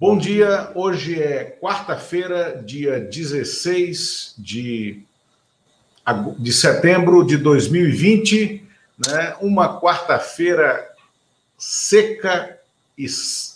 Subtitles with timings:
[0.00, 5.02] Bom dia, hoje é quarta-feira, dia 16 de,
[6.38, 8.62] de setembro de 2020,
[8.96, 9.34] né?
[9.40, 10.88] uma quarta-feira
[11.58, 12.56] seca
[12.96, 13.06] e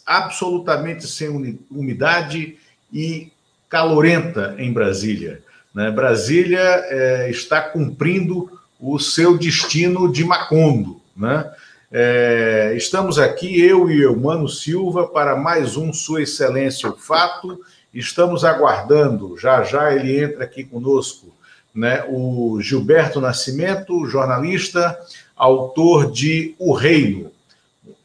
[0.04, 2.58] absolutamente sem umidade
[2.92, 3.30] e
[3.68, 5.44] calorenta em Brasília.
[5.72, 5.92] Né?
[5.92, 8.50] Brasília é, está cumprindo
[8.80, 11.48] o seu destino de Macondo, né?
[11.94, 17.60] É, estamos aqui, eu e Eumano Silva, para mais um Sua Excelência o Fato.
[17.92, 21.26] Estamos aguardando, já já ele entra aqui conosco,
[21.74, 24.98] né, o Gilberto Nascimento, jornalista,
[25.36, 27.30] autor de O Reino,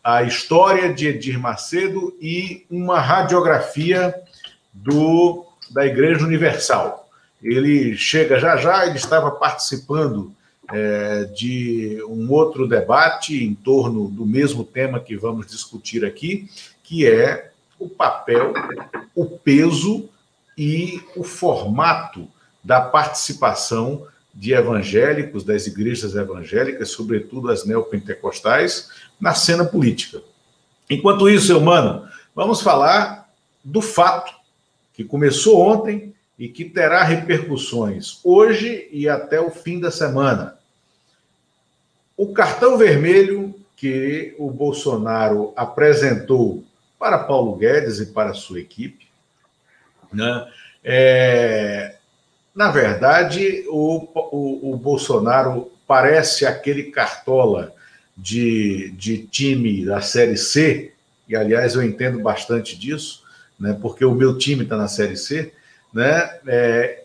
[0.04, 4.14] a história de Edir Macedo e uma radiografia
[4.74, 7.08] do, da Igreja Universal.
[7.42, 10.36] Ele chega já já, ele estava participando
[10.72, 16.50] é, de um outro debate em torno do mesmo tema que vamos discutir aqui,
[16.84, 18.54] que é o papel,
[19.16, 20.10] o peso
[20.58, 22.28] e o formato
[22.64, 28.90] da participação de evangélicos, das igrejas evangélicas, sobretudo as neopentecostais,
[29.20, 30.22] na cena política.
[30.90, 33.30] Enquanto isso, seu mano, vamos falar
[33.64, 34.34] do fato
[34.94, 40.57] que começou ontem e que terá repercussões hoje e até o fim da semana.
[42.18, 46.64] O cartão vermelho que o Bolsonaro apresentou
[46.98, 49.08] para Paulo Guedes e para sua equipe,
[50.12, 50.48] né,
[50.84, 51.96] é,
[52.56, 57.72] na verdade, o, o, o, Bolsonaro parece aquele cartola
[58.18, 60.92] de, de time da Série C,
[61.28, 63.24] e aliás eu entendo bastante disso,
[63.60, 65.54] né, porque o meu time está na Série C,
[65.94, 67.04] né, é,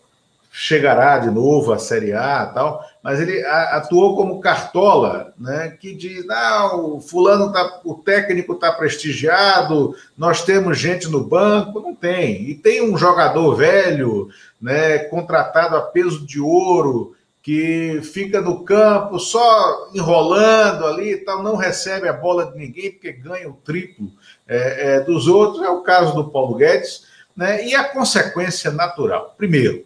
[0.55, 6.23] chegará de novo à Série A tal, mas ele atuou como cartola, né, que diz,
[6.27, 12.43] não, o fulano tá, o técnico está prestigiado, nós temos gente no banco, não tem.
[12.43, 14.29] E tem um jogador velho,
[14.61, 21.41] né, contratado a peso de ouro, que fica no campo só enrolando ali e tal,
[21.41, 24.11] não recebe a bola de ninguém porque ganha o triplo
[24.47, 29.33] é, é, dos outros, é o caso do Paulo Guedes, né, e a consequência natural.
[29.35, 29.83] Primeiro,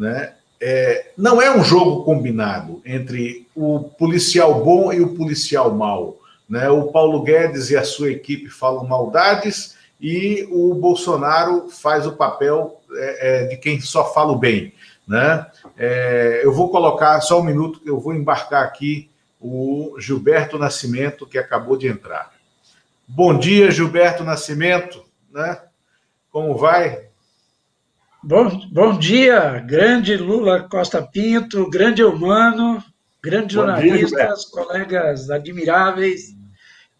[0.00, 0.32] né?
[0.62, 6.18] É, não é um jogo combinado entre o policial bom e o policial mau.
[6.48, 6.68] Né?
[6.68, 12.80] O Paulo Guedes e a sua equipe falam maldades e o Bolsonaro faz o papel
[12.92, 14.72] é, é, de quem só fala o bem.
[15.06, 15.46] Né?
[15.76, 19.10] É, eu vou colocar só um minuto, eu vou embarcar aqui
[19.40, 22.32] o Gilberto Nascimento, que acabou de entrar.
[23.06, 25.04] Bom dia, Gilberto Nascimento.
[25.30, 25.58] Né?
[26.30, 27.09] Como vai?
[28.22, 32.84] Bom, bom dia, grande Lula Costa Pinto, grande humano,
[33.22, 36.36] grandes jornalistas, colegas admiráveis.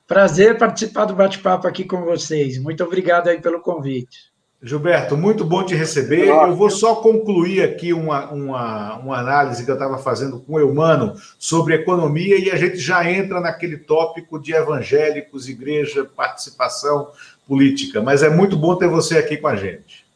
[0.07, 2.57] Prazer participar do bate-papo aqui com vocês.
[2.57, 4.31] Muito obrigado aí pelo convite.
[4.63, 6.29] Gilberto, muito bom te receber.
[6.29, 10.59] Eu vou só concluir aqui uma, uma, uma análise que eu estava fazendo com o
[10.59, 17.09] Eumano sobre economia e a gente já entra naquele tópico de evangélicos, igreja, participação
[17.47, 18.01] política.
[18.01, 20.09] Mas é muito bom ter você aqui com a gente.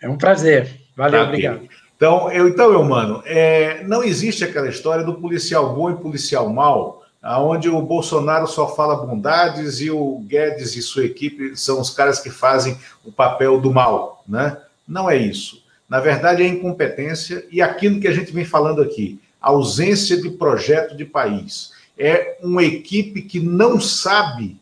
[0.00, 0.80] É um prazer.
[0.96, 1.68] Valeu, tá, obrigado.
[1.96, 6.48] Então, eu, então, eu, mano, é, não existe aquela história do policial bom e policial
[6.48, 11.90] mau, onde o Bolsonaro só fala bondades e o Guedes e sua equipe são os
[11.90, 14.56] caras que fazem o papel do mal, né?
[14.86, 15.62] Não é isso.
[15.88, 20.96] Na verdade, é incompetência e aquilo que a gente vem falando aqui, ausência de projeto
[20.96, 21.72] de país.
[21.98, 24.56] É uma equipe que não sabe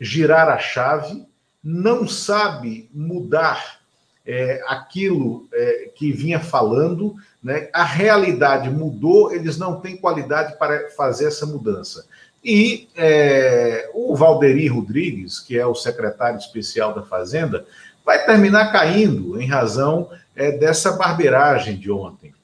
[0.00, 1.24] girar a chave,
[1.62, 3.83] não sabe mudar
[4.26, 7.68] é, aquilo é, que vinha falando, né?
[7.72, 12.06] a realidade mudou, eles não têm qualidade para fazer essa mudança.
[12.42, 17.66] E é, o Valderi Rodrigues, que é o secretário especial da Fazenda,
[18.04, 22.34] vai terminar caindo em razão é, dessa barbeiragem de ontem.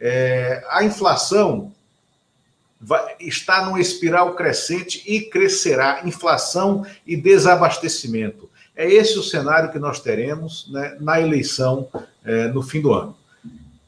[0.00, 1.72] É, a inflação
[2.80, 8.48] vai, está numa espiral crescente e crescerá inflação e desabastecimento.
[8.78, 11.88] É esse o cenário que nós teremos né, na eleição
[12.24, 13.16] é, no fim do ano.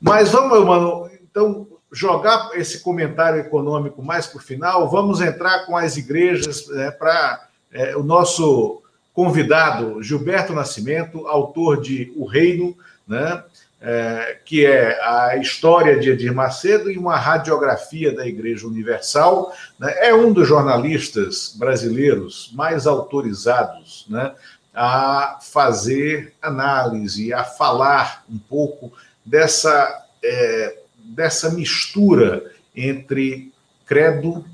[0.00, 5.76] Mas vamos, mano, então, jogar esse comentário econômico mais para o final, vamos entrar com
[5.76, 8.82] as igrejas né, para é, o nosso
[9.14, 12.76] convidado, Gilberto Nascimento, autor de O Reino,
[13.06, 13.44] né,
[13.80, 19.52] é, que é a história de Edir Macedo e uma radiografia da Igreja Universal.
[19.78, 24.32] Né, é um dos jornalistas brasileiros mais autorizados né,
[24.74, 28.92] a fazer análise, a falar um pouco
[29.24, 33.52] dessa, é, dessa mistura entre
[33.84, 34.44] credo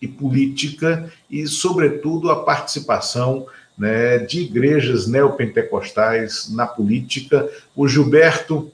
[0.00, 3.46] e política e, sobretudo, a participação
[3.76, 7.48] né, de igrejas neopentecostais na política.
[7.74, 8.70] O Gilberto,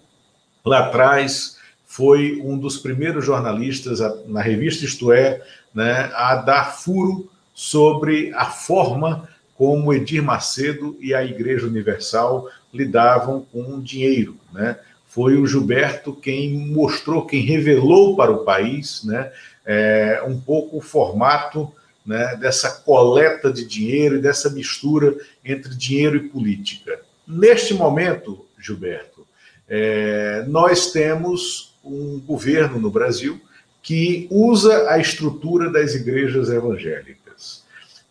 [0.64, 5.42] lá atrás, foi um dos primeiros jornalistas na revista Isto É
[5.74, 9.28] né, a dar furo sobre a forma
[9.62, 14.36] como Edir Macedo e a Igreja Universal lidavam com dinheiro.
[14.52, 14.76] Né?
[15.06, 19.30] Foi o Gilberto quem mostrou, quem revelou para o país né,
[19.64, 21.72] é, um pouco o formato
[22.04, 26.98] né, dessa coleta de dinheiro e dessa mistura entre dinheiro e política.
[27.24, 29.24] Neste momento, Gilberto,
[29.68, 33.40] é, nós temos um governo no Brasil
[33.80, 37.21] que usa a estrutura das igrejas evangélicas.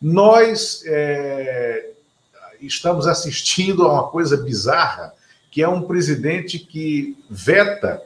[0.02, 1.92] Nós é,
[2.60, 5.14] estamos assistindo a uma coisa bizarra,
[5.52, 8.02] que é um presidente que veta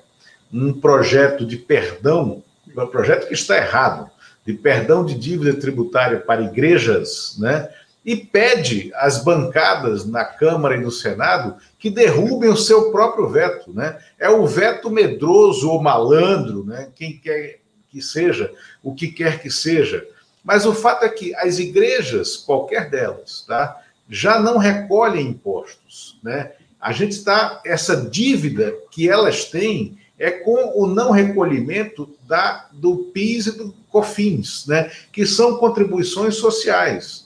[0.52, 2.44] um projeto de perdão,
[2.76, 4.10] um projeto que está errado,
[4.46, 7.70] de perdão de dívida tributária para igrejas, né?
[8.04, 13.74] E pede às bancadas na Câmara e no Senado que derrubem o seu próprio veto,
[13.74, 13.98] né?
[14.20, 16.90] É o veto medroso ou malandro, né?
[16.96, 17.60] Quem quer
[17.90, 18.52] que seja,
[18.84, 20.06] o que quer que seja.
[20.46, 23.82] Mas o fato é que as igrejas, qualquer delas, tá?
[24.08, 26.52] Já não recolhem impostos, né?
[26.80, 33.12] A gente está essa dívida que elas têm é com o não recolhimento da, do
[33.14, 37.26] PIS e do COFINS, né, que são contribuições sociais.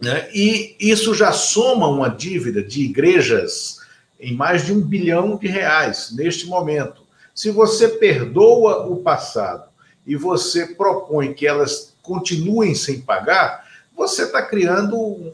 [0.00, 3.78] Né, e isso já soma uma dívida de igrejas
[4.20, 7.02] em mais de um bilhão de reais neste momento.
[7.34, 9.64] Se você perdoa o passado
[10.06, 15.32] e você propõe que elas continuem sem pagar, você está criando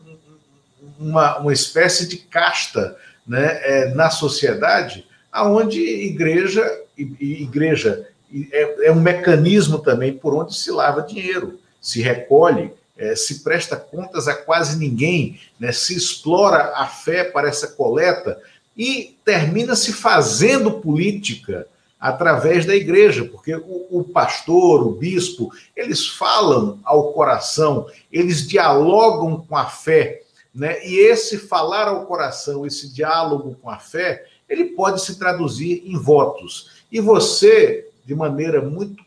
[0.99, 2.97] uma, uma espécie de casta
[3.27, 6.65] né, é, na sociedade aonde igreja,
[6.97, 8.07] igreja
[8.51, 13.77] é, é, um mecanismo também por onde se lava dinheiro, se recolhe, é, se presta
[13.77, 18.39] contas a quase ninguém, né, se explora a fé para essa coleta
[18.77, 21.67] e termina se fazendo política
[22.02, 29.46] através da igreja, porque o, o, pastor, o bispo, eles falam ao coração, eles dialogam
[29.49, 30.22] com a fé,
[30.52, 30.84] né?
[30.84, 35.96] E esse falar ao coração, esse diálogo com a fé, ele pode se traduzir em
[35.96, 36.72] votos.
[36.90, 39.04] E você, de maneira muito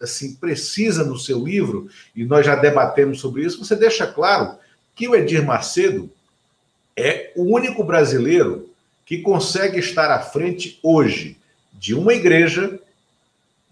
[0.00, 4.56] assim precisa no seu livro, e nós já debatemos sobre isso, você deixa claro
[4.94, 6.08] que o Edir Macedo
[6.96, 8.70] é o único brasileiro
[9.04, 11.36] que consegue estar à frente hoje
[11.78, 12.78] de uma igreja,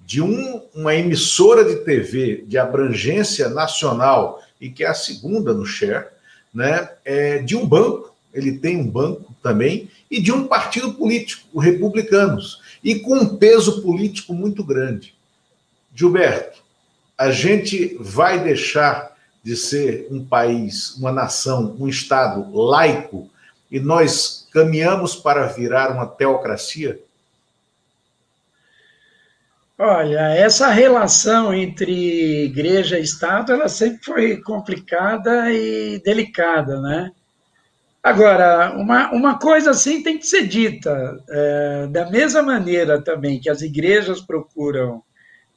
[0.06, 5.64] de um, uma emissora de TV de abrangência nacional e que é a segunda no
[5.64, 6.06] share,
[6.52, 11.46] né, é, de um banco, ele tem um banco também, e de um partido político,
[11.52, 15.14] o Republicanos, e com um peso político muito grande.
[15.94, 16.62] Gilberto,
[17.16, 23.28] a gente vai deixar de ser um país, uma nação, um Estado laico
[23.70, 27.00] e nós caminhamos para virar uma teocracia?
[29.76, 37.10] Olha, essa relação entre igreja e Estado, ela sempre foi complicada e delicada, né?
[38.00, 43.50] Agora, uma, uma coisa assim tem que ser dita, é, da mesma maneira também que
[43.50, 45.02] as igrejas procuram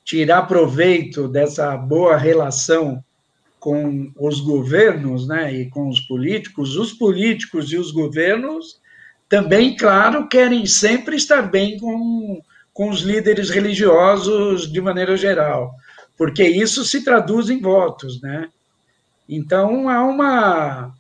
[0.04, 3.04] tirar proveito dessa boa relação
[3.60, 8.80] com os governos né, e com os políticos, os políticos e os governos
[9.28, 12.42] também, claro, querem sempre estar bem com,
[12.78, 15.74] com os líderes religiosos de maneira geral,
[16.16, 18.50] porque isso se traduz em votos, né?
[19.28, 20.94] Então, há uma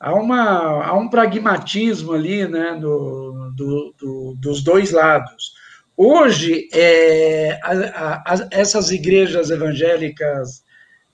[0.00, 5.52] há, uma, há um pragmatismo ali né, do, do, do dos dois lados.
[5.96, 10.64] Hoje, é, a, a, essas igrejas evangélicas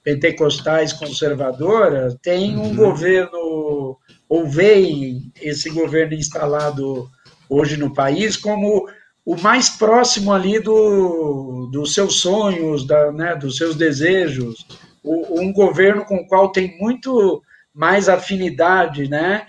[0.03, 2.75] pentecostais conservadoras têm um uhum.
[2.75, 7.07] governo, ou veem esse governo instalado
[7.51, 8.89] hoje no país como
[9.25, 14.67] o mais próximo ali do, dos seus sonhos, da, né, dos seus desejos,
[15.03, 17.43] o, um governo com o qual tem muito
[17.75, 19.47] mais afinidade, né?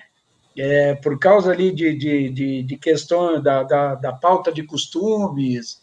[0.57, 5.81] É, por causa ali de, de, de, de questão da, da, da, pauta de costumes,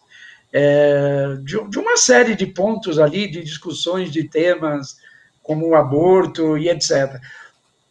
[0.53, 4.99] é, de, de, uma série de pontos ali, de discussões de temas
[5.43, 7.19] como o aborto e etc.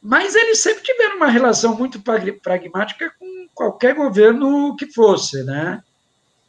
[0.02, 3.27] Mas eles sempre tiveram uma relação muito pragmática com
[3.58, 5.82] qualquer governo que fosse, né?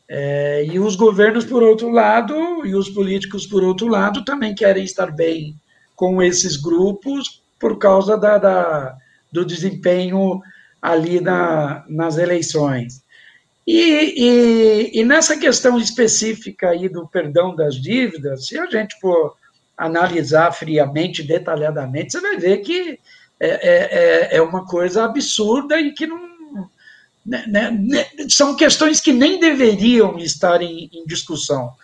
[0.06, 4.84] É, e os governos, por outro lado, e os políticos, por outro lado, também querem
[4.84, 5.58] estar bem
[5.96, 8.96] com esses grupos por causa da, da
[9.32, 10.40] do desempenho
[10.80, 13.02] ali na, nas eleições.
[13.66, 19.34] E, e, e, nessa questão específica aí do perdão das dívidas, se a gente for
[19.76, 22.98] analisar friamente, detalhadamente, você vai ver que
[23.38, 26.27] é, é, é uma coisa absurda e que não.
[27.28, 31.74] Né, né, né, são questões que nem deveriam estar em, em discussão,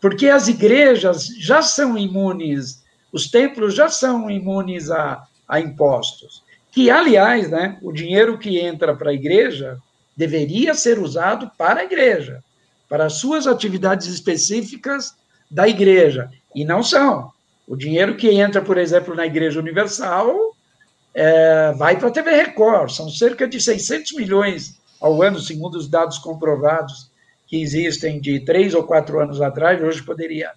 [0.00, 6.42] porque as igrejas já são imunes, os templos já são imunes a, a impostos.
[6.72, 9.76] Que, aliás, né, o dinheiro que entra para a igreja
[10.16, 12.42] deveria ser usado para a igreja,
[12.88, 15.14] para as suas atividades específicas
[15.50, 17.30] da igreja, e não são.
[17.68, 20.56] O dinheiro que entra, por exemplo, na Igreja Universal
[21.12, 25.88] é, vai para a TV Record, são cerca de 600 milhões ao ano, segundo os
[25.88, 27.10] dados comprovados
[27.46, 30.50] que existem de três ou quatro anos atrás, hoje poderia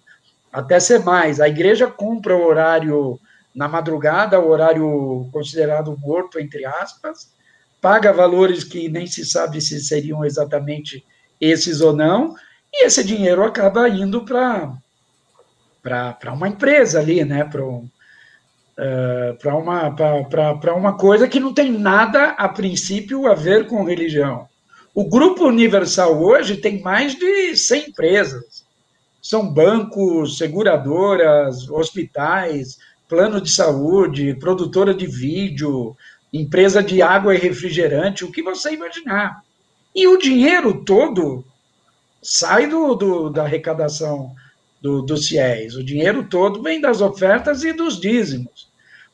[0.52, 1.40] até ser mais.
[1.40, 3.18] A igreja compra o horário
[3.54, 7.32] na madrugada, o horário considerado morto, entre aspas,
[7.80, 11.04] paga valores que nem se sabe se seriam exatamente
[11.40, 12.34] esses ou não,
[12.72, 14.72] e esse dinheiro acaba indo para
[16.32, 17.44] uma empresa ali, né?
[17.44, 17.88] Para um,
[18.80, 24.48] uh, para uma, uma coisa que não tem nada, a princípio, a ver com religião.
[24.94, 28.64] O Grupo Universal hoje tem mais de 100 empresas.
[29.22, 35.96] São bancos, seguradoras, hospitais, plano de saúde, produtora de vídeo,
[36.32, 39.42] empresa de água e refrigerante, o que você imaginar.
[39.94, 41.44] E o dinheiro todo
[42.22, 44.34] sai do, do da arrecadação
[44.80, 45.74] do, dos fiéis.
[45.76, 48.69] O dinheiro todo vem das ofertas e dos dízimos.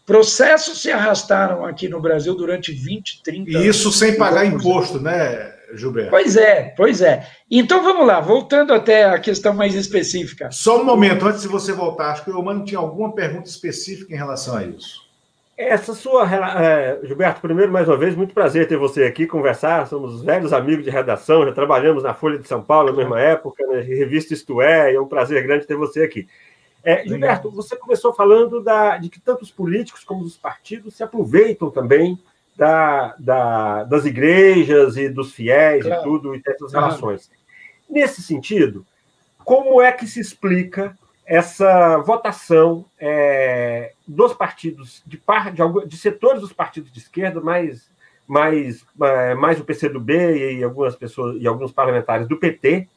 [0.06, 3.64] Processos se arrastaram aqui no Brasil durante 20, 30 anos.
[3.64, 6.10] E isso sem pagar imposto, né, Gilberto?
[6.10, 7.26] Pois é, pois é.
[7.50, 10.48] Então vamos lá, voltando até a questão mais específica.
[10.52, 14.14] Só um momento, antes de você voltar, acho que o Humano tinha alguma pergunta específica
[14.14, 15.04] em relação a isso.
[15.56, 16.28] Essa sua.
[16.62, 19.88] É, Gilberto, primeiro, mais uma vez, muito prazer ter você aqui conversar.
[19.88, 23.66] Somos velhos amigos de redação, já trabalhamos na Folha de São Paulo na mesma época,
[23.66, 26.28] na revista Isto É, e é um prazer grande ter você aqui.
[26.82, 31.02] É, Gilberto, você começou falando da, de que tanto os políticos como os partidos se
[31.02, 32.18] aproveitam também
[32.56, 36.00] da, da, das igrejas e dos fiéis claro.
[36.00, 37.30] e tudo, e dessas relações.
[37.88, 38.86] Nesse sentido,
[39.44, 46.40] como é que se explica essa votação é, dos partidos, de, par, de, de, setores
[46.40, 47.90] dos partidos de esquerda, mais,
[48.26, 52.88] mais, é, mais o PCdoB e algumas pessoas e alguns parlamentares do PT,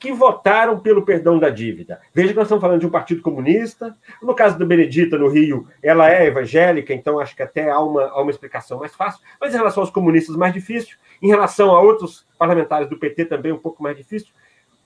[0.00, 2.00] que votaram pelo perdão da dívida.
[2.14, 3.94] Veja que nós estamos falando de um partido comunista.
[4.22, 8.04] No caso da Benedita, no Rio, ela é evangélica, então acho que até há uma,
[8.04, 9.20] há uma explicação mais fácil.
[9.38, 10.96] Mas em relação aos comunistas, mais difícil.
[11.20, 14.28] Em relação a outros parlamentares do PT, também um pouco mais difícil.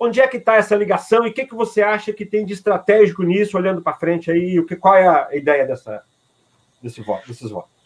[0.00, 2.52] Onde é que está essa ligação e o que, que você acha que tem de
[2.52, 4.58] estratégico nisso, olhando para frente aí?
[4.58, 6.02] O que, qual é a ideia dessa,
[6.82, 7.83] desse voto, desses votos?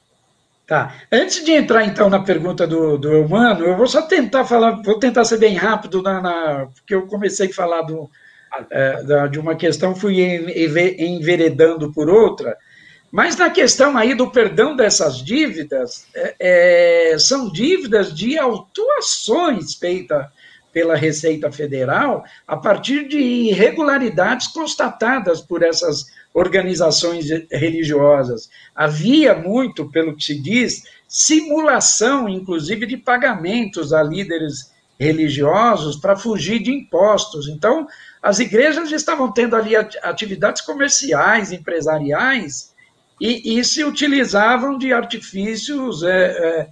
[0.69, 0.95] Tá.
[1.11, 4.99] Antes de entrar, então, na pergunta do, do Humano, eu vou só tentar falar, vou
[4.99, 8.11] tentar ser bem rápido, na, na porque eu comecei a falar do,
[8.69, 10.21] é, da, de uma questão, fui
[10.99, 12.55] enveredando por outra,
[13.11, 16.35] mas na questão aí do perdão dessas dívidas, é,
[17.13, 20.27] é, são dívidas de autuações feitas
[20.71, 28.49] pela Receita Federal a partir de irregularidades constatadas por essas organizações religiosas.
[28.75, 36.61] Havia muito, pelo que se diz, simulação, inclusive, de pagamentos a líderes religiosos para fugir
[36.61, 37.49] de impostos.
[37.49, 37.87] Então,
[38.23, 42.75] as igrejas estavam tendo ali atividades comerciais, empresariais,
[43.21, 46.69] e, e se utilizavam de artifícios é, é,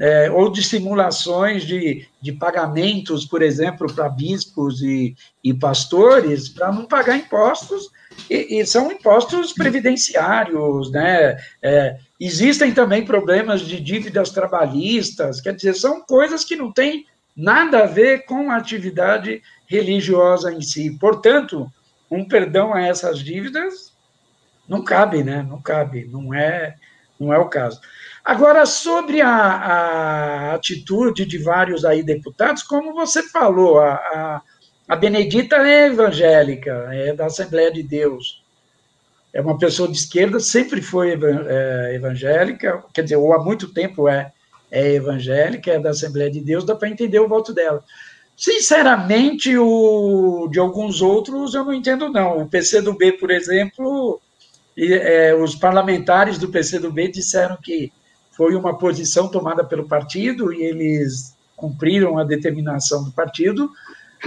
[0.00, 6.72] é, ou de simulações de, de pagamentos, por exemplo, para bispos e, e pastores, para
[6.72, 7.90] não pagar impostos,
[8.28, 11.36] e, e, são impostos previdenciários, né?
[11.62, 17.84] É, existem também problemas de dívidas trabalhistas, quer dizer, são coisas que não têm nada
[17.84, 20.96] a ver com a atividade religiosa em si.
[20.98, 21.70] Portanto,
[22.10, 23.94] um perdão a essas dívidas
[24.68, 25.42] não cabe, né?
[25.42, 26.76] Não cabe, não é,
[27.18, 27.80] não é o caso.
[28.24, 34.42] Agora, sobre a, a, atitude de vários aí deputados, como você falou, a, a,
[34.90, 38.42] a Benedita é evangélica, é da Assembleia de Deus.
[39.32, 44.08] É uma pessoa de esquerda, sempre foi é, evangélica, quer dizer, ou há muito tempo
[44.08, 44.32] é,
[44.68, 47.84] é evangélica, é da Assembleia de Deus, dá para entender o voto dela.
[48.36, 52.42] Sinceramente, o, de alguns outros eu não entendo, não.
[52.42, 54.20] O PCdoB, por exemplo,
[54.76, 57.92] e, é, os parlamentares do PCdoB disseram que
[58.32, 63.70] foi uma posição tomada pelo partido e eles cumpriram a determinação do partido.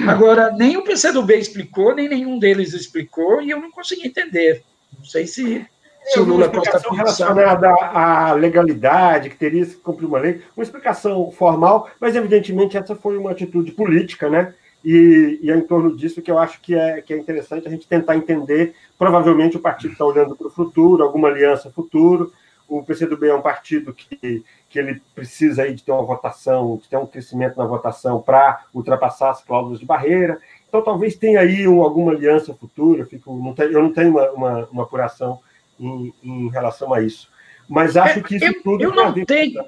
[0.08, 4.64] Agora, nem o PCdoB explicou, nem nenhum deles explicou, e eu não consegui entender.
[4.98, 5.66] Não sei se,
[6.06, 10.64] se o Lula Costa Pinto relacionada à legalidade, que teria que cumprir uma lei, uma
[10.64, 14.54] explicação formal, mas evidentemente essa foi uma atitude política, né?
[14.84, 17.72] E, e é em torno disso que eu acho que é, que é interessante a
[17.72, 18.76] gente tentar entender.
[18.98, 22.34] Provavelmente o partido está olhando para o futuro, alguma aliança futuro,
[22.68, 24.44] o PCdoB é um partido que,
[24.74, 28.66] que ele precisa aí de ter uma votação, de ter um crescimento na votação para
[28.74, 30.40] ultrapassar as cláusulas de barreira.
[30.68, 33.04] Então, talvez tenha aí um, alguma aliança futura.
[33.04, 35.40] Eu, fico, não tenho, eu não tenho uma, uma, uma apuração
[35.80, 37.30] em, em, relação a isso.
[37.70, 38.84] Mas acho que isso eu, tudo.
[38.84, 39.64] Eu não tenho.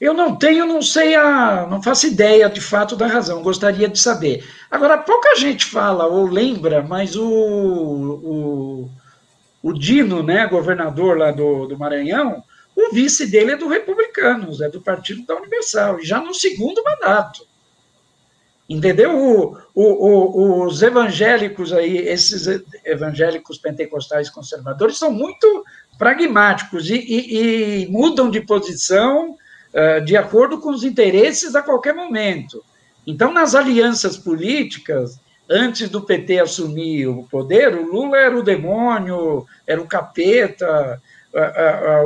[0.00, 3.42] Eu não tenho, não sei a, não faço ideia de fato da razão.
[3.42, 4.42] Gostaria de saber.
[4.70, 8.90] Agora, pouca gente fala ou lembra, mas o, o,
[9.62, 12.42] o Dino, né, governador lá do, do Maranhão,
[12.76, 16.82] o vice dele é do Republicanos, é do Partido da Universal, e já no segundo
[16.82, 17.46] mandato.
[18.68, 19.16] Entendeu?
[19.16, 22.46] O, o, o, os evangélicos aí, esses
[22.84, 25.64] evangélicos pentecostais conservadores, são muito
[25.98, 31.94] pragmáticos e, e, e mudam de posição uh, de acordo com os interesses a qualquer
[31.94, 32.64] momento.
[33.06, 39.46] Então, nas alianças políticas, antes do PT assumir o poder, o Lula era o demônio,
[39.66, 41.00] era o capeta,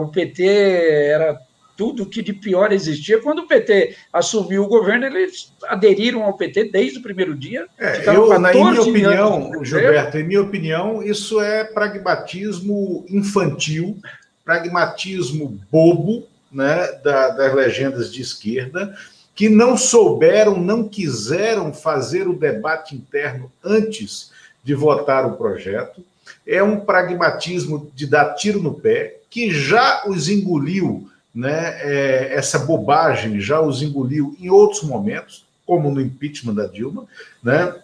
[0.00, 1.38] o PT era
[1.78, 3.22] tudo que de pior existia.
[3.22, 7.66] Quando o PT assumiu o governo, eles aderiram ao PT desde o primeiro dia.
[7.78, 13.96] É, eu, na minha opinião, Gilberto, em minha opinião, isso é pragmatismo infantil,
[14.44, 18.92] pragmatismo bobo, né, da, das legendas de esquerda,
[19.32, 24.32] que não souberam, não quiseram fazer o debate interno antes
[24.64, 26.04] de votar o projeto.
[26.48, 32.58] É um pragmatismo de dar tiro no pé, que já os engoliu né, é, essa
[32.58, 37.06] bobagem já os engoliu em outros momentos, como no impeachment da Dilma,
[37.42, 37.76] né?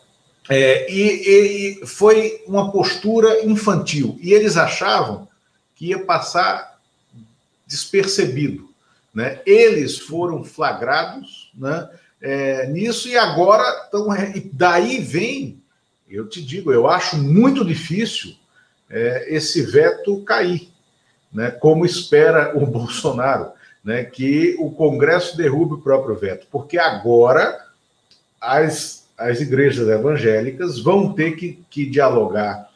[0.49, 4.18] É, e, e, foi uma postura infantil.
[4.21, 5.28] E eles achavam
[5.75, 6.78] que ia passar
[7.66, 8.68] despercebido.
[9.14, 9.40] Né?
[9.47, 11.88] Eles foram flagrados né,
[12.21, 14.14] é, nisso e agora estão.
[14.35, 15.62] E daí vem,
[16.09, 18.35] eu te digo, eu acho muito difícil
[18.91, 20.71] é, esse veto cair
[21.33, 27.67] né, como espera o Bolsonaro, né, que o Congresso derrube o próprio veto, porque agora
[28.41, 32.70] as, as igrejas evangélicas vão ter que, que dialogar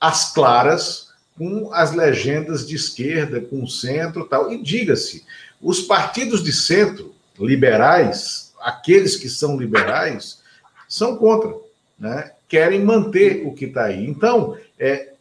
[0.00, 4.52] às claras com as legendas de esquerda, com o centro tal.
[4.52, 5.24] E diga-se,
[5.60, 10.40] os partidos de centro, liberais, aqueles que são liberais,
[10.88, 11.54] são contra,
[11.98, 12.32] né?
[12.48, 14.06] querem manter o que está aí.
[14.06, 15.11] Então, é,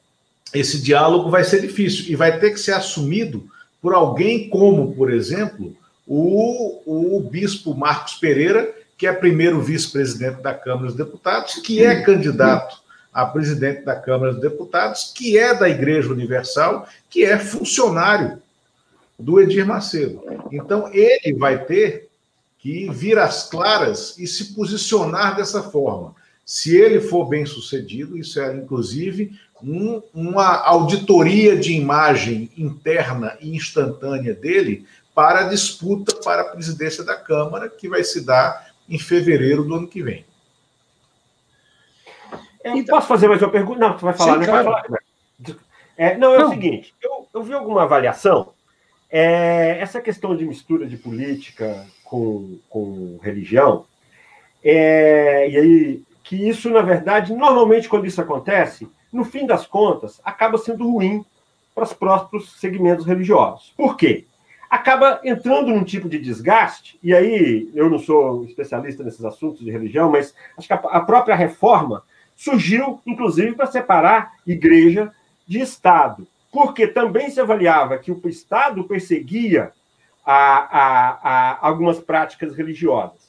[0.54, 3.50] esse diálogo vai ser difícil e vai ter que ser assumido
[3.82, 10.54] por alguém como, por exemplo, o, o bispo Marcos Pereira, que é primeiro vice-presidente da
[10.54, 12.82] Câmara dos Deputados, que é candidato
[13.14, 18.42] a presidente da Câmara dos Deputados, que é da Igreja Universal, que é funcionário
[19.18, 20.22] do Edir Macedo.
[20.52, 22.10] Então, ele vai ter
[22.60, 26.16] que vir às claras e se posicionar dessa forma.
[26.46, 33.56] Se ele for bem sucedido, isso é inclusive um, uma auditoria de imagem interna e
[33.56, 38.98] instantânea dele para a disputa para a presidência da Câmara, que vai se dar em
[38.98, 40.26] fevereiro do ano que vem.
[42.64, 43.80] Eu então, posso fazer mais uma pergunta?
[43.80, 44.46] Não, tu vai falar, sim, né?
[44.46, 44.66] Claro.
[44.66, 44.84] Falar.
[45.98, 46.48] É, não, é não.
[46.48, 48.54] o seguinte, eu, eu vi alguma avaliação,
[49.10, 53.86] é, essa questão de mistura de política com, com religião,
[54.64, 60.22] é, e aí, que isso, na verdade, normalmente quando isso acontece, no fim das contas,
[60.24, 61.26] acaba sendo ruim
[61.76, 63.74] para os próprios segmentos religiosos.
[63.76, 64.24] Por quê?
[64.70, 69.70] Acaba entrando num tipo de desgaste, e aí eu não sou especialista nesses assuntos de
[69.70, 72.02] religião, mas acho que a própria reforma
[72.34, 75.12] surgiu, inclusive, para separar igreja
[75.46, 79.74] de Estado, porque também se avaliava que o Estado perseguia
[80.26, 83.21] a, a, a algumas práticas religiosas.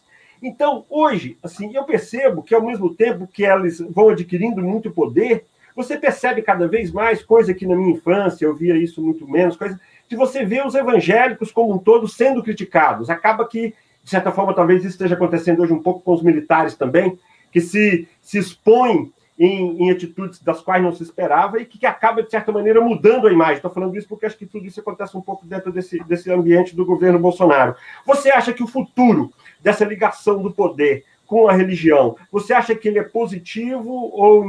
[0.43, 5.45] Então, hoje, assim, eu percebo que, ao mesmo tempo que elas vão adquirindo muito poder,
[5.75, 9.57] você percebe cada vez mais, coisa que na minha infância eu via isso muito menos,
[9.57, 13.09] coisa de você ver os evangélicos como um todo sendo criticados.
[13.09, 16.75] Acaba que, de certa forma, talvez isso esteja acontecendo hoje um pouco com os militares
[16.75, 17.17] também,
[17.53, 21.87] que se, se expõem em, em, atitudes das quais não se esperava e que, que,
[21.87, 23.57] acaba, de certa maneira, mudando a imagem.
[23.57, 26.77] Estou falando isso porque acho que tudo isso acontece um pouco dentro desse, desse ambiente
[26.77, 27.75] do governo Bolsonaro.
[28.05, 32.89] Você acha que o futuro dessa ligação do poder com a religião, você acha que
[32.89, 34.45] ele é positivo ou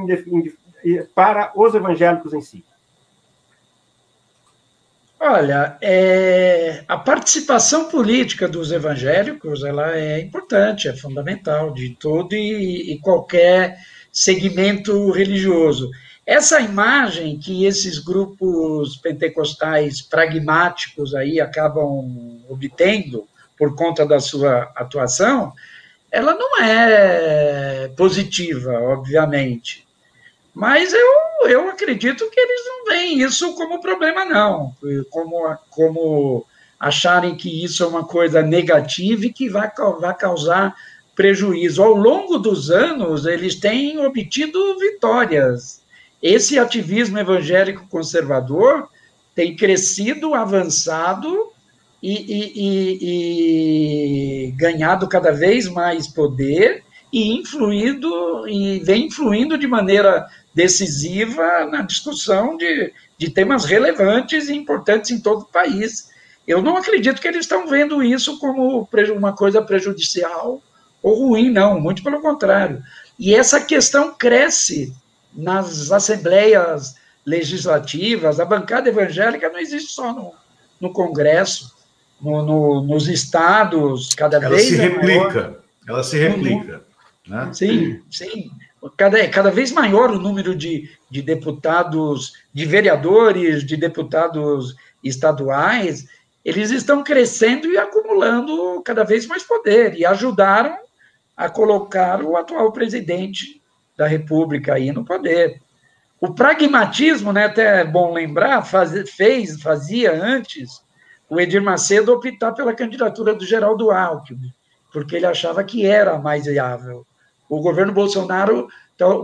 [1.16, 2.66] para os evangélicos em si?
[5.26, 12.92] Olha, é, a participação política dos evangélicos ela é importante, é fundamental de todo e,
[12.92, 13.78] e qualquer
[14.12, 15.90] segmento religioso.
[16.26, 23.26] Essa imagem que esses grupos pentecostais pragmáticos aí acabam obtendo
[23.58, 25.54] por conta da sua atuação,
[26.12, 29.88] ela não é positiva, obviamente.
[30.54, 34.76] Mas eu eu acredito que eles não veem isso como problema, não.
[35.10, 36.46] Como, como
[36.80, 40.76] acharem que isso é uma coisa negativa e que vai, vai causar
[41.16, 41.84] prejuízo.
[41.84, 45.82] Ao longo dos anos, eles têm obtido vitórias.
[46.22, 48.88] Esse ativismo evangélico conservador
[49.36, 51.52] tem crescido, avançado
[52.04, 52.52] e, e,
[53.06, 61.66] e, e ganhado cada vez mais poder e influído e vem influindo de maneira decisiva
[61.66, 66.12] na discussão de, de temas relevantes e importantes em todo o país.
[66.46, 68.86] Eu não acredito que eles estão vendo isso como
[69.16, 70.62] uma coisa prejudicial
[71.02, 72.84] ou ruim, não, muito pelo contrário.
[73.18, 74.94] E essa questão cresce
[75.34, 80.34] nas assembleias legislativas, a bancada evangélica não existe só no,
[80.82, 81.72] no Congresso,
[82.24, 84.70] no, no, nos estados, cada ela vez.
[84.70, 85.56] Se é replica, maior.
[85.88, 86.82] Ela se replica.
[87.28, 87.50] Né?
[87.54, 88.50] Sim, sim.
[88.98, 96.08] Cada, cada vez maior o número de, de deputados, de vereadores, de deputados estaduais,
[96.44, 100.78] eles estão crescendo e acumulando cada vez mais poder e ajudaram
[101.36, 103.62] a colocar o atual presidente
[103.98, 105.62] da República aí no poder.
[106.20, 110.83] O pragmatismo, né, até é bom lembrar, faz, fez, fazia antes
[111.34, 114.54] o Edir Macedo optar pela candidatura do Geraldo Alckmin,
[114.92, 117.06] porque ele achava que era mais viável.
[117.50, 118.68] O governo Bolsonaro,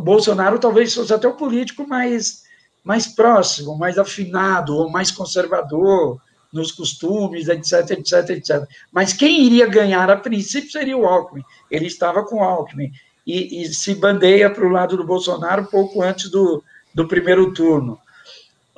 [0.02, 2.44] Bolsonaro talvez fosse até o político mais,
[2.84, 6.20] mais próximo, mais afinado, ou mais conservador
[6.52, 8.68] nos costumes, etc, etc, etc.
[8.92, 11.44] Mas quem iria ganhar a princípio seria o Alckmin.
[11.70, 12.92] Ele estava com o Alckmin
[13.26, 18.00] e, e se bandeia para o lado do Bolsonaro pouco antes do, do primeiro turno.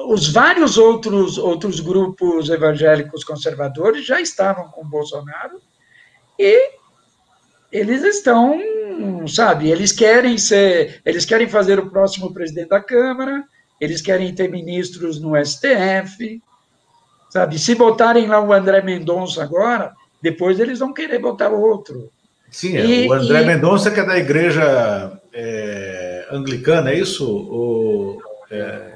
[0.08, 5.62] Os vários outros, outros grupos evangélicos conservadores já estavam com Bolsonaro
[6.38, 6.72] e
[7.72, 8.60] eles estão,
[9.28, 13.44] sabe, eles querem ser, eles querem fazer o próximo presidente da Câmara,
[13.80, 16.42] eles querem ter ministros no STF,
[17.30, 17.58] sabe?
[17.58, 22.10] Se botarem lá o André Mendonça agora, depois eles vão querer botar outro.
[22.52, 22.86] Sim, é.
[22.86, 23.46] e, o André e...
[23.46, 27.26] Mendonça que é da igreja é, anglicana, é isso?
[27.26, 28.91] O, é...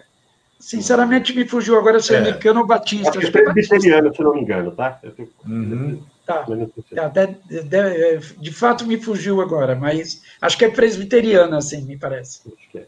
[0.66, 3.12] Sinceramente, me fugiu agora se é anglicano ou batista.
[3.12, 5.00] Acho que é presbiteriano, se não me engano, tá?
[5.46, 6.02] Uhum.
[6.26, 6.44] Tá.
[6.44, 11.96] tá de, de, de, fato me fugiu agora, mas acho que é presbiteriana, assim, me
[11.96, 12.42] parece.
[12.74, 12.82] É.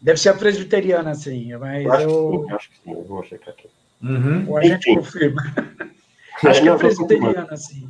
[0.00, 2.30] Deve ser a presbiteriana, assim, mas acho, eu...
[2.40, 3.68] que sim, acho que sim, eu vou checar aqui.
[4.02, 4.46] Uhum.
[4.48, 4.96] Ou a gente Enfim.
[4.96, 5.42] confirma.
[6.42, 7.88] acho que é presbiteriana, assim.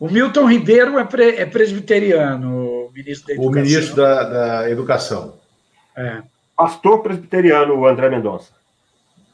[0.00, 3.48] O Milton Ribeiro é, pre, é presbiteriano, o ministro da Educação.
[3.48, 5.38] O ministro da, da Educação.
[5.96, 6.22] É.
[6.58, 8.50] Pastor presbiteriano, o André Mendonça.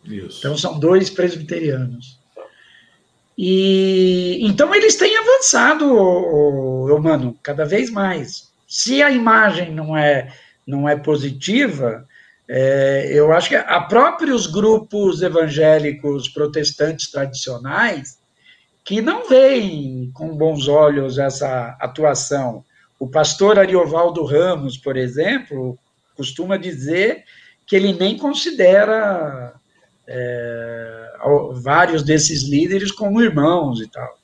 [0.04, 0.40] Isso.
[0.40, 2.20] Então são dois presbiterianos.
[3.36, 8.52] E então eles têm avançado, o, mano, cada vez mais.
[8.68, 10.34] Se a imagem não é
[10.66, 12.06] não é positiva,
[12.46, 18.18] é, eu acho que a próprios grupos evangélicos protestantes tradicionais
[18.84, 22.62] que não veem com bons olhos essa atuação.
[22.98, 25.78] O pastor Ariovaldo Ramos, por exemplo,
[26.16, 27.24] costuma dizer
[27.66, 29.54] que ele nem considera
[30.06, 31.08] é,
[31.62, 34.18] vários desses líderes como irmãos e tal.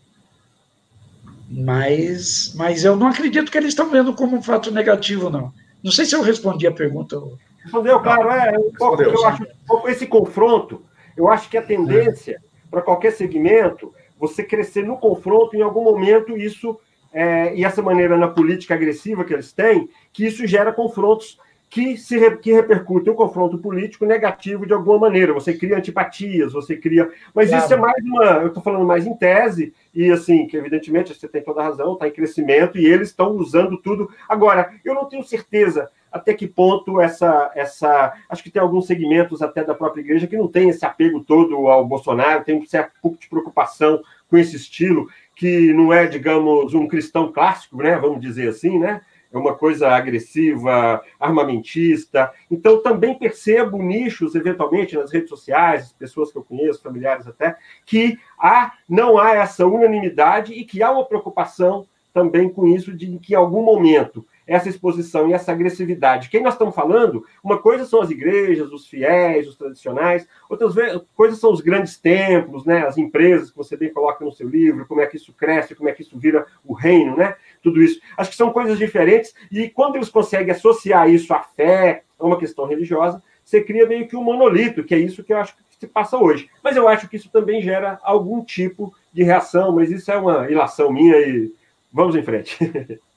[1.51, 5.53] Mas, mas eu não acredito que eles estão vendo como um fato negativo, não.
[5.83, 7.21] Não sei se eu respondi a pergunta.
[7.63, 8.31] Respondeu, claro.
[8.31, 9.45] É, um pouco, eu acho,
[9.87, 10.83] esse confronto,
[11.17, 12.41] eu acho que a tendência é.
[12.71, 16.79] para qualquer segmento, você crescer no confronto, em algum momento, isso,
[17.13, 21.39] é, e essa maneira na política agressiva que eles têm, que isso gera confrontos
[21.71, 25.33] que, se, que repercute o confronto político negativo de alguma maneira.
[25.33, 27.09] Você cria antipatias, você cria.
[27.33, 27.65] Mas claro.
[27.65, 28.25] isso é mais uma.
[28.25, 31.93] Eu estou falando mais em tese, e assim, que evidentemente você tem toda a razão,
[31.93, 34.11] está em crescimento, e eles estão usando tudo.
[34.29, 37.53] Agora, eu não tenho certeza até que ponto essa.
[37.55, 41.21] essa Acho que tem alguns segmentos até da própria igreja que não tem esse apego
[41.21, 46.07] todo ao Bolsonaro, tem um certo pouco de preocupação com esse estilo, que não é,
[46.07, 47.97] digamos, um cristão clássico, né?
[47.97, 49.03] Vamos dizer assim, né?
[49.33, 52.33] É uma coisa agressiva, armamentista.
[52.51, 58.19] Então, também percebo nichos, eventualmente, nas redes sociais, pessoas que eu conheço, familiares até, que
[58.39, 63.35] há, não há essa unanimidade e que há uma preocupação também com isso de que,
[63.35, 66.29] em algum momento, essa exposição e essa agressividade.
[66.29, 70.75] Quem nós estamos falando, uma coisa são as igrejas, os fiéis, os tradicionais, outras
[71.15, 74.87] coisas são os grandes templos, né, as empresas que você bem coloca no seu livro,
[74.87, 77.37] como é que isso cresce, como é que isso vira o reino, né?
[77.63, 78.01] Tudo isso.
[78.17, 82.37] Acho que são coisas diferentes e quando eles conseguem associar isso à fé, a uma
[82.37, 85.63] questão religiosa, você cria meio que um monolito, que é isso que eu acho que
[85.79, 86.51] se passa hoje.
[86.61, 90.51] Mas eu acho que isso também gera algum tipo de reação, mas isso é uma
[90.51, 91.53] ilação minha e
[91.93, 92.59] vamos em frente.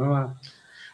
[0.00, 0.34] Vamos lá.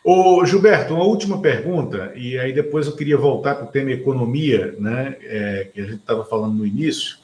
[0.02, 4.74] Ô, Gilberto, uma última pergunta, e aí depois eu queria voltar para o tema economia,
[4.80, 7.16] né, é, que a gente estava falando no início.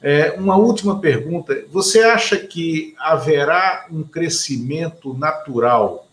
[0.00, 6.08] É, uma última pergunta: você acha que haverá um crescimento natural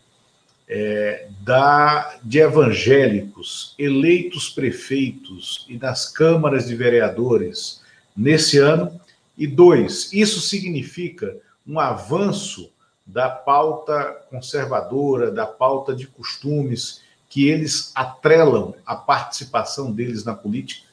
[0.68, 7.84] é, da, de evangélicos eleitos prefeitos e nas câmaras de vereadores
[8.18, 9.00] nesse ano?
[9.38, 12.72] E dois, isso significa um avanço
[13.12, 20.88] da pauta conservadora, da pauta de costumes, que eles atrelam a participação deles na política?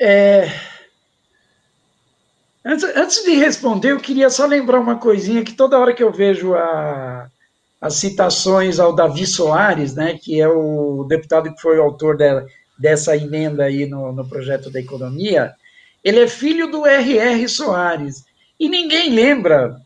[0.00, 0.48] É...
[2.64, 6.12] Antes, antes, de responder, eu queria só lembrar uma coisinha que toda hora que eu
[6.12, 7.28] vejo a,
[7.80, 12.46] as citações ao Davi Soares, né, que é o deputado que foi o autor dela,
[12.78, 15.52] dessa emenda aí no, no projeto da economia,
[16.04, 17.48] ele é filho do R.R.
[17.48, 18.24] Soares.
[18.62, 19.76] E ninguém lembra.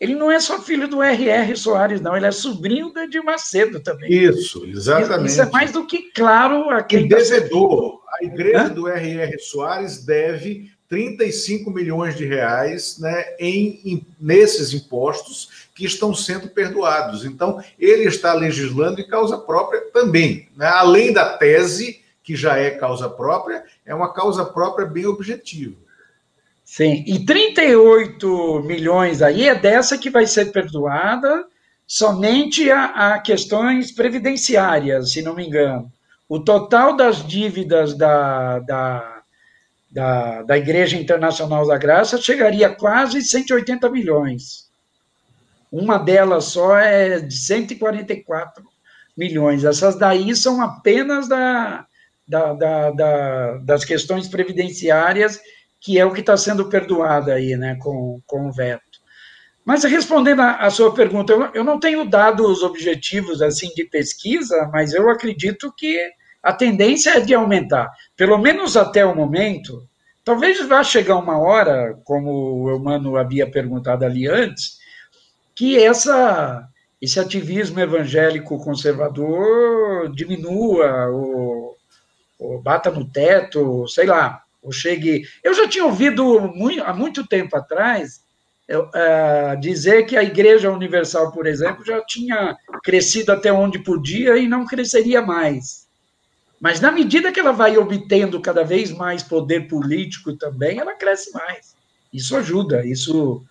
[0.00, 1.54] Ele não é só filho do R.R.
[1.54, 4.10] Soares, não, ele é sobrinho do Edir Macedo também.
[4.10, 5.28] Isso, exatamente.
[5.28, 7.06] Isso é mais do que claro a quem.
[7.10, 8.00] Tá devedor.
[8.18, 8.68] A igreja Hã?
[8.70, 9.38] do R.R.
[9.38, 17.22] Soares deve 35 milhões de reais né, em, em, nesses impostos que estão sendo perdoados.
[17.26, 20.48] Então, ele está legislando em causa própria também.
[20.56, 20.66] Né?
[20.66, 25.85] Além da tese, que já é causa própria, é uma causa própria bem objetiva.
[26.66, 31.46] Sim, e 38 milhões aí é dessa que vai ser perdoada
[31.86, 35.90] somente a, a questões previdenciárias, se não me engano.
[36.28, 39.22] O total das dívidas da, da,
[39.88, 44.68] da, da Igreja Internacional da Graça chegaria a quase 180 milhões.
[45.70, 48.64] Uma delas só é de 144
[49.16, 49.62] milhões.
[49.62, 51.86] Essas daí são apenas da,
[52.26, 55.40] da, da, da das questões previdenciárias
[55.80, 58.82] que é o que está sendo perdoado aí, né, com, com o veto.
[59.64, 64.94] Mas respondendo à sua pergunta, eu, eu não tenho dados objetivos assim de pesquisa, mas
[64.94, 65.98] eu acredito que
[66.40, 69.84] a tendência é de aumentar, pelo menos até o momento.
[70.24, 72.30] Talvez vá chegar uma hora, como
[72.62, 74.78] o Eumano havia perguntado ali antes,
[75.52, 76.68] que essa,
[77.02, 81.76] esse ativismo evangélico conservador diminua, ou,
[82.38, 85.22] ou bata no teto, sei lá, ou.
[85.42, 88.20] Eu já tinha ouvido muito, há muito tempo atrás
[88.68, 94.36] eu, uh, dizer que a Igreja Universal, por exemplo, já tinha crescido até onde podia
[94.36, 95.86] e não cresceria mais.
[96.60, 101.32] Mas na medida que ela vai obtendo cada vez mais poder político também, ela cresce
[101.32, 101.76] mais.
[102.12, 103.44] Isso ajuda, isso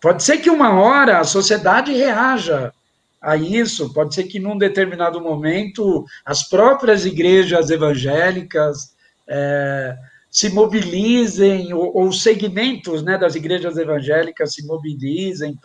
[0.00, 2.72] pode ser que uma hora a sociedade reaja
[3.20, 8.94] a isso, pode ser que num determinado momento as próprias igrejas evangélicas
[9.28, 9.96] é,
[10.30, 15.58] se mobilizem, ou, ou segmentos né, das igrejas evangélicas se mobilizem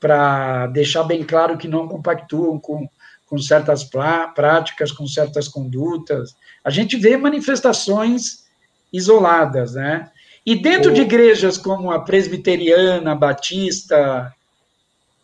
[0.00, 2.88] para deixar bem claro que não compactuam com,
[3.26, 6.34] com certas práticas, com certas condutas.
[6.64, 8.44] A gente vê manifestações
[8.92, 10.10] isoladas, né?
[10.44, 14.34] E dentro de igrejas como a presbiteriana, a batista,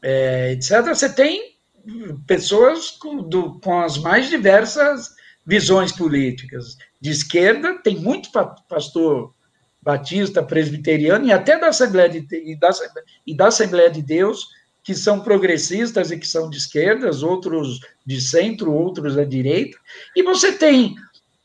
[0.01, 1.55] é, etc., você tem
[2.25, 5.11] pessoas com, do, com as mais diversas
[5.45, 6.77] visões políticas.
[7.01, 8.31] De esquerda, tem muito
[8.69, 9.33] pastor
[9.81, 12.71] batista, presbiteriano e até da Assembleia de, e da,
[13.27, 14.49] e da Assembleia de Deus
[14.83, 19.77] que são progressistas e que são de esquerdas, outros de centro, outros da direita.
[20.17, 20.95] E você tem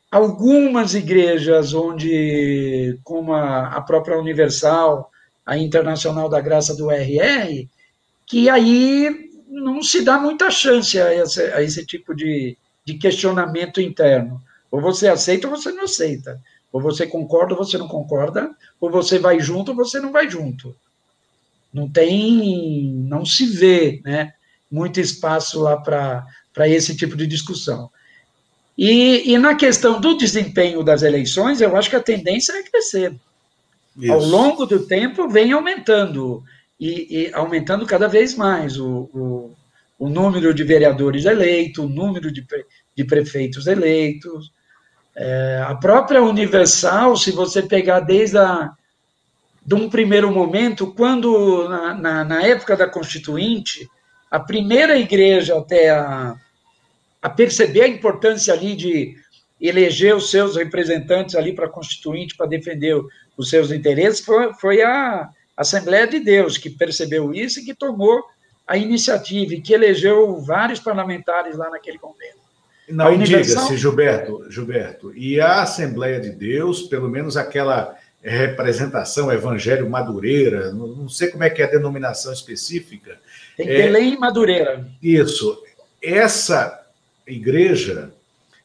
[0.09, 5.11] algumas igrejas onde, como a, a própria Universal,
[5.45, 7.67] a Internacional da Graça do RR,
[8.25, 13.81] que aí não se dá muita chance a esse, a esse tipo de, de questionamento
[13.81, 14.41] interno.
[14.73, 16.41] Ou você aceita ou você não aceita.
[16.71, 18.49] Ou você concorda ou você não concorda,
[18.81, 20.75] ou você vai junto ou você não vai junto.
[21.71, 24.33] Não tem, não se vê, né,
[24.71, 27.91] muito espaço lá para esse tipo de discussão.
[28.75, 33.13] E, e, na questão do desempenho das eleições, eu acho que a tendência é crescer.
[33.95, 34.12] Isso.
[34.12, 36.43] Ao longo do tempo, vem aumentando,
[36.79, 39.55] e, e aumentando cada vez mais o, o,
[39.99, 42.43] o número de vereadores eleitos, o número de,
[42.95, 44.51] de prefeitos eleitos.
[45.15, 48.71] É, a própria Universal, se você pegar desde a,
[49.65, 53.88] de um primeiro momento, quando, na, na, na época da Constituinte,
[54.30, 56.36] a primeira igreja até a,
[57.21, 59.15] a perceber a importância ali de
[59.62, 62.99] eleger os seus representantes ali para Constituinte, para defender
[63.38, 68.23] os seus interesses, foi, foi a Assembleia de Deus, que percebeu isso e que tomou
[68.67, 72.42] a iniciativa e que elegeu vários parlamentares lá naquele convento.
[72.89, 80.72] Não, diga-se, Gilberto, Gilberto, e a Assembleia de Deus, pelo menos aquela representação Evangelho Madureira,
[80.72, 83.19] não sei como é que é a denominação específica.
[83.58, 84.88] Tem Belém é, Madureira.
[85.02, 85.62] Isso.
[86.02, 86.86] Essa
[87.28, 88.12] igreja,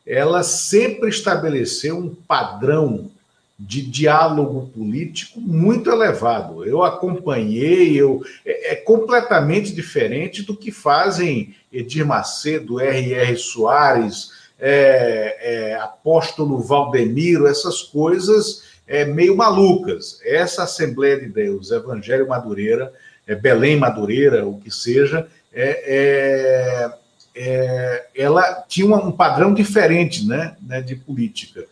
[0.07, 3.11] ela sempre estabeleceu um padrão
[3.59, 6.65] de diálogo político muito elevado.
[6.65, 13.37] Eu acompanhei, eu, é, é, completamente diferente do que fazem Edir Macedo, R.R.
[13.37, 20.21] Soares, é, é, Apóstolo Valdemiro, essas coisas é, meio malucas.
[20.25, 22.93] Essa Assembleia de Deus, Evangelho Madureira,
[23.27, 26.93] é, Belém Madureira, o que seja, é,
[27.35, 31.65] é, ela tinha um padrão diferente né, né de política.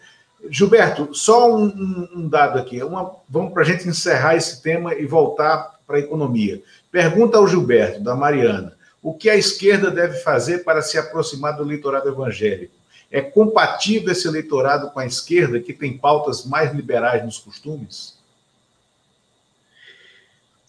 [0.48, 2.82] Gilberto, só um, um dado aqui.
[2.82, 6.62] Uma, vamos para a gente encerrar esse tema e voltar para a economia.
[6.90, 11.62] Pergunta ao Gilberto, da Mariana: o que a esquerda deve fazer para se aproximar do
[11.62, 12.74] eleitorado evangélico?
[13.10, 18.16] É compatível esse eleitorado com a esquerda, que tem pautas mais liberais nos costumes?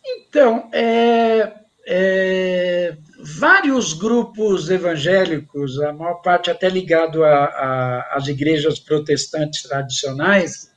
[0.06, 1.53] Então, é,
[1.86, 10.71] é, vários grupos evangélicos, a maior parte até ligado às igrejas protestantes tradicionais,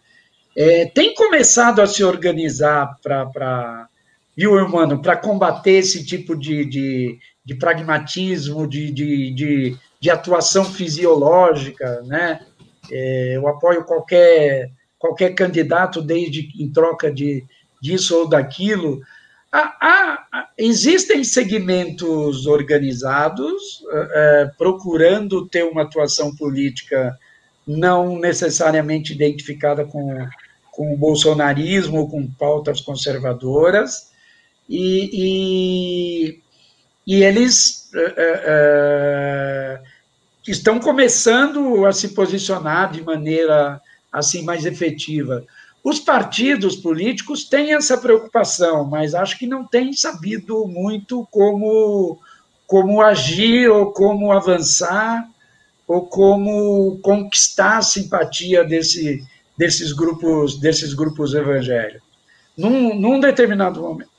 [0.57, 3.89] é, tem começado a se organizar para,
[4.37, 12.03] viu, irmão, para combater esse tipo de, de, de pragmatismo, de, de, de, atuação fisiológica,
[12.03, 12.41] né?
[12.91, 17.45] É, eu apoio qualquer, qualquer candidato desde em troca de
[17.81, 19.01] disso ou daquilo,
[19.53, 27.19] Há, há, existem segmentos organizados é, procurando ter uma atuação política
[27.67, 30.27] não necessariamente identificada com,
[30.71, 34.11] com o bolsonarismo ou com pautas conservadoras,
[34.69, 36.41] e, e,
[37.07, 39.81] e eles é, é,
[40.47, 43.81] estão começando a se posicionar de maneira
[44.13, 45.45] assim mais efetiva.
[45.83, 52.19] Os partidos políticos têm essa preocupação, mas acho que não têm sabido muito como,
[52.67, 55.27] como agir ou como avançar
[55.87, 59.25] ou como conquistar a simpatia desse,
[59.57, 62.11] desses grupos desses grupos evangélicos
[62.57, 64.11] num, num determinado momento.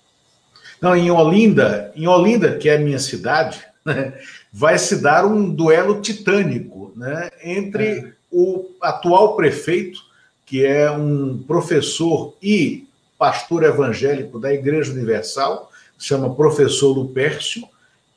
[0.81, 4.13] Não, em Olinda, em Olinda, que é a minha cidade, né,
[4.51, 8.13] vai se dar um duelo titânico né, entre é.
[8.31, 10.10] o atual prefeito
[10.51, 12.85] que é um professor e
[13.17, 17.63] pastor evangélico da Igreja Universal, se chama professor Lupércio,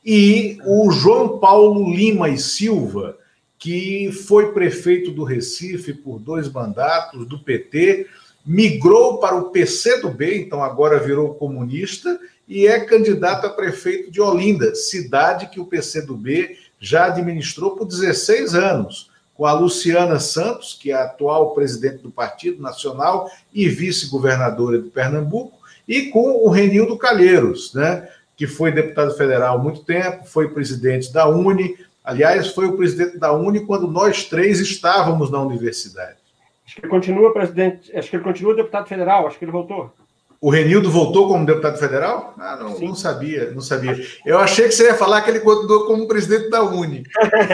[0.05, 3.17] e o João Paulo Lima e Silva,
[3.57, 8.05] que foi prefeito do Recife por dois mandatos do PT,
[8.45, 14.75] migrou para o PCdoB, então agora virou comunista, e é candidato a prefeito de Olinda,
[14.75, 20.95] cidade que o PCdoB já administrou por 16 anos com a Luciana Santos, que é
[20.95, 27.73] a atual presidente do Partido Nacional e vice-governadora de Pernambuco, e com o Renildo Calheiros,
[27.73, 32.77] né, que foi deputado federal há muito tempo, foi presidente da Uni, aliás, foi o
[32.77, 36.17] presidente da Uni quando nós três estávamos na universidade.
[36.65, 39.93] Acho que ele continua presidente, acho que ele continua deputado federal, acho que ele voltou.
[40.41, 42.33] O Renildo voltou como deputado federal?
[42.37, 43.99] Ah, não, não, sabia, não sabia.
[44.25, 47.03] Eu achei que você ia falar que ele continuou como presidente da Uni.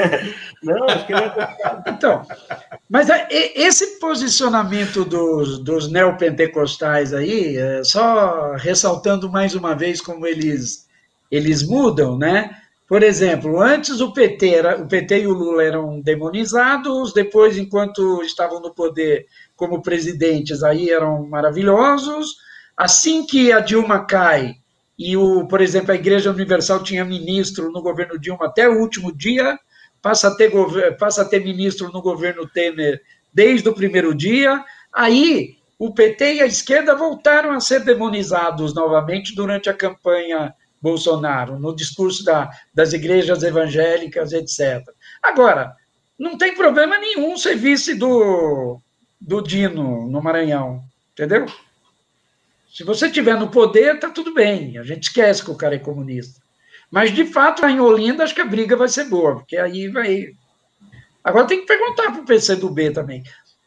[0.63, 2.25] não, acho que ele é Então,
[2.89, 10.25] mas é, esse posicionamento dos, dos neopentecostais aí, é, só ressaltando mais uma vez como
[10.25, 10.87] eles,
[11.29, 12.57] eles mudam, né?
[12.87, 18.21] Por exemplo, antes o PT, era, o PT e o Lula eram demonizados, depois, enquanto
[18.21, 22.35] estavam no poder como presidentes, aí eram maravilhosos,
[22.81, 24.55] Assim que a Dilma cai
[24.97, 29.15] e, o, por exemplo, a Igreja Universal tinha ministro no governo Dilma até o último
[29.15, 29.55] dia,
[30.01, 30.51] passa a ter,
[30.97, 33.01] passa a ter ministro no governo Temer
[33.33, 39.33] desde o primeiro dia, aí o PT e a esquerda voltaram a ser demonizados novamente
[39.33, 44.83] durante a campanha Bolsonaro, no discurso da, das igrejas evangélicas, etc.
[45.21, 45.75] Agora,
[46.17, 48.79] não tem problema nenhum ser vice do,
[49.19, 50.83] do Dino no Maranhão,
[51.13, 51.45] entendeu?
[52.73, 54.77] Se você estiver no poder, tá tudo bem.
[54.77, 56.41] A gente esquece que o cara é comunista.
[56.91, 59.87] Mas, de fato, lá em Olinda, acho que a briga vai ser boa, porque aí
[59.87, 60.33] vai.
[61.23, 63.23] Agora tem que perguntar para o PCdoB também.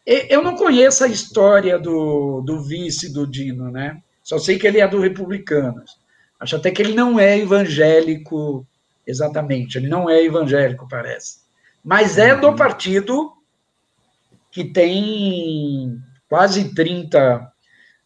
[0.07, 4.03] Eu não conheço a história do, do vice do Dino, né?
[4.23, 5.99] Só sei que ele é do Republicanos.
[6.39, 8.67] Acho até que ele não é evangélico
[9.07, 9.79] exatamente.
[9.79, 11.39] Ele não é evangélico, parece.
[11.83, 12.57] Mas é do uhum.
[12.57, 13.33] partido
[14.51, 15.99] que tem
[16.29, 17.51] quase 30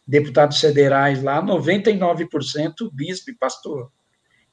[0.07, 3.91] deputados federais lá, 99% bispo e pastor,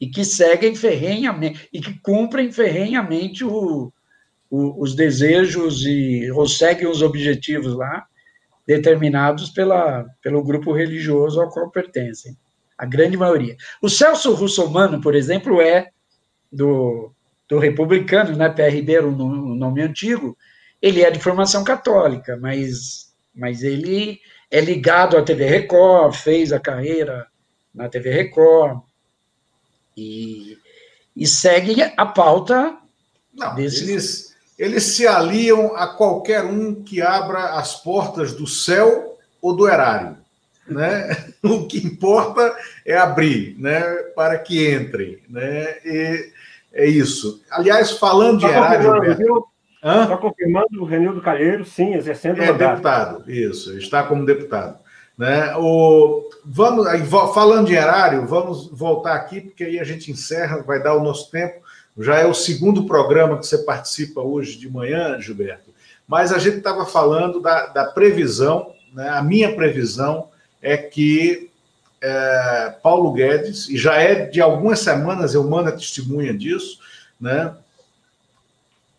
[0.01, 3.93] e que seguem ferrenhamente, e que cumprem ferrenhamente o,
[4.51, 8.07] o, os desejos e ou seguem os objetivos lá
[8.67, 12.37] determinados pela, pelo grupo religioso ao qual pertencem,
[12.77, 13.57] a grande maioria.
[13.81, 15.89] O Celso Russomano, por exemplo, é
[16.53, 17.13] do,
[17.49, 20.37] do republicano, né, PRB era o nome antigo,
[20.83, 24.21] ele é de formação católica, mas, mas ele
[24.51, 27.27] é ligado à TV Record, fez a carreira
[27.75, 28.81] na TV Record
[29.97, 30.59] e,
[31.17, 32.77] e segue a pauta
[33.33, 33.89] Não, desses...
[33.89, 39.69] eles, eles se aliam a qualquer um que abra as portas do céu ou do
[39.69, 40.17] erário.
[40.69, 41.17] Né?
[41.43, 43.81] O que importa é abrir né?
[44.17, 45.19] para que entrem.
[45.29, 45.77] Né?
[45.85, 46.33] E
[46.73, 47.41] é isso.
[47.51, 48.93] Aliás, falando de erário.
[48.93, 49.49] Roberto,
[49.87, 52.71] Está confirmando o Renildo Calheiro, sim, exercendo é, mandato.
[52.71, 54.79] deputado, isso, está como deputado.
[55.17, 55.55] Né?
[55.57, 56.87] O, vamos,
[57.35, 61.31] falando de erário, vamos voltar aqui, porque aí a gente encerra, vai dar o nosso
[61.31, 61.65] tempo.
[61.99, 65.71] Já é o segundo programa que você participa hoje de manhã, Gilberto.
[66.07, 69.09] Mas a gente estava falando da, da previsão, né?
[69.09, 70.29] a minha previsão
[70.61, 71.51] é que
[72.03, 76.79] é, Paulo Guedes, e já é de algumas semanas, eu mando a testemunha disso,
[77.21, 77.55] né?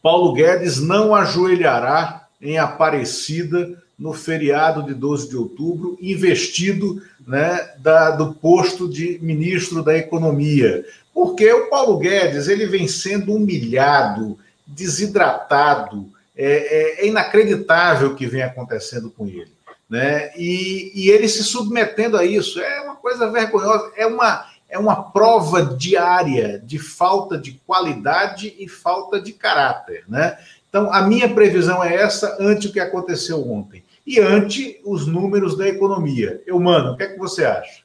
[0.01, 8.11] Paulo Guedes não ajoelhará em Aparecida no feriado de 12 de outubro, investido né, da,
[8.11, 10.85] do posto de ministro da Economia.
[11.13, 14.37] Porque o Paulo Guedes ele vem sendo humilhado,
[14.67, 19.51] desidratado, é, é, é inacreditável o que vem acontecendo com ele.
[19.89, 20.31] Né?
[20.37, 25.11] E, e ele se submetendo a isso é uma coisa vergonhosa, é uma, é uma
[25.11, 30.37] prova diária de falta de qualidade e falta de caráter, né?
[30.69, 35.57] Então, a minha previsão é essa ante o que aconteceu ontem e ante os números
[35.57, 36.41] da economia.
[36.47, 37.83] Eu, mano, o que é que você acha?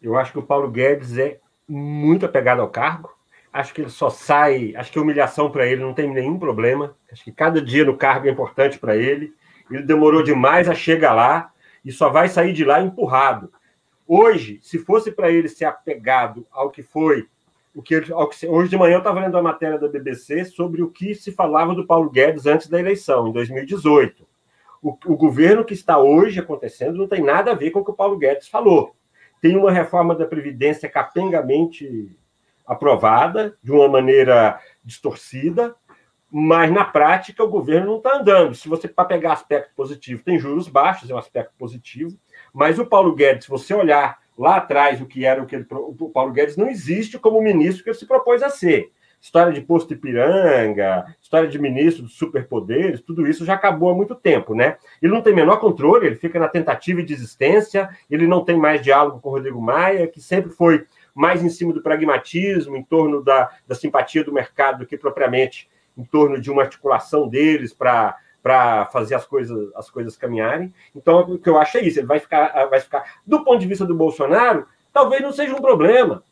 [0.00, 3.10] Eu acho que o Paulo Guedes é muito apegado ao cargo.
[3.50, 6.94] Acho que ele só sai, acho que a humilhação para ele não tem nenhum problema.
[7.10, 9.32] Acho que cada dia no cargo é importante para ele.
[9.70, 11.50] Ele demorou demais a chegar lá
[11.82, 13.50] e só vai sair de lá empurrado.
[14.06, 17.26] Hoje, se fosse para ele ser apegado ao que foi,
[17.74, 18.12] o que, que
[18.46, 21.74] hoje de manhã eu estava lendo a matéria da BBC sobre o que se falava
[21.74, 24.28] do Paulo Guedes antes da eleição, em 2018.
[24.82, 27.90] O, o governo que está hoje acontecendo não tem nada a ver com o que
[27.90, 28.94] o Paulo Guedes falou.
[29.40, 32.16] Tem uma reforma da Previdência capengamente
[32.66, 35.74] aprovada, de uma maneira distorcida,
[36.30, 38.54] mas na prática o governo não está andando.
[38.54, 42.16] Se você para pegar aspecto positivo, tem juros baixos, é um aspecto positivo.
[42.52, 45.66] Mas o Paulo Guedes, se você olhar lá atrás o que era o que ele,
[45.70, 48.92] o Paulo Guedes não existe como ministro que ele se propôs a ser.
[49.20, 54.14] História de posto Ipiranga, história de ministro dos superpoderes, tudo isso já acabou há muito
[54.14, 54.78] tempo, né?
[55.02, 58.80] Ele não tem menor controle, ele fica na tentativa e desistência, ele não tem mais
[58.80, 63.22] diálogo com o Rodrigo Maia, que sempre foi mais em cima do pragmatismo, em torno
[63.22, 68.16] da, da simpatia do mercado do que propriamente em torno de uma articulação deles para
[68.42, 70.72] para fazer as coisas, as coisas caminharem.
[70.96, 71.98] Então, o que eu acho é isso.
[72.00, 75.60] Ele vai ficar, vai ficar, do ponto de vista do Bolsonaro, talvez não seja um
[75.60, 76.22] problema.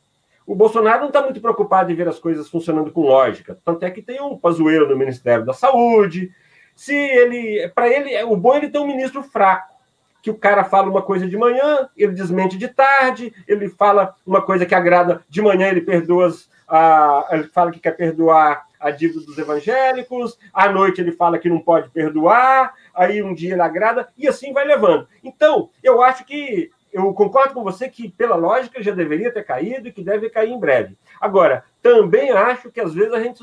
[0.48, 3.58] O Bolsonaro não está muito preocupado em ver as coisas funcionando com lógica.
[3.62, 6.32] Tanto é que tem um pazueiro no Ministério da Saúde.
[6.74, 9.74] Se ele, para ele, o bom é ele ter um ministro fraco,
[10.22, 14.40] que o cara fala uma coisa de manhã, ele desmente de tarde, ele fala uma
[14.40, 16.32] coisa que agrada de manhã, ele perdoa,
[16.66, 21.50] a, ele fala que quer perdoar a dívida dos evangélicos, à noite ele fala que
[21.50, 25.06] não pode perdoar, aí um dia ele agrada, e assim vai levando.
[25.22, 29.88] Então, eu acho que eu concordo com você que, pela lógica, já deveria ter caído
[29.88, 30.96] e que deve cair em breve.
[31.20, 33.42] Agora, também acho que às vezes a gente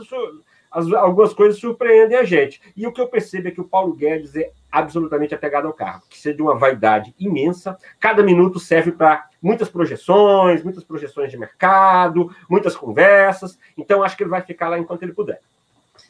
[0.71, 2.61] as, algumas coisas surpreendem a gente.
[2.75, 6.03] E o que eu percebo é que o Paulo Guedes é absolutamente apegado ao cargo,
[6.09, 7.77] que seja de uma vaidade imensa.
[7.97, 13.57] Cada minuto serve para muitas projeções, muitas projeções de mercado, muitas conversas.
[13.77, 15.39] Então, acho que ele vai ficar lá enquanto ele puder.